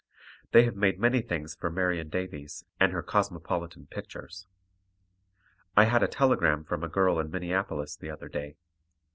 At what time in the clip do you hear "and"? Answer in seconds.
2.79-2.91